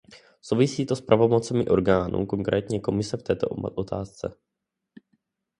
[0.41, 4.35] Souvisí to s pravomocemi orgánů, konkrétně Komise, v této otázce.